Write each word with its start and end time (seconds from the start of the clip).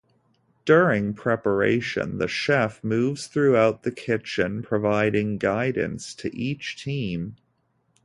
During 0.65 1.13
preparation, 1.13 2.17
the 2.17 2.27
chef 2.27 2.83
moves 2.83 3.27
throughout 3.27 3.83
the 3.83 3.91
kitchen 3.91 4.63
providing 4.63 5.37
guidance 5.37 6.15
to 6.15 6.35
each 6.35 6.75
team. 6.83 7.35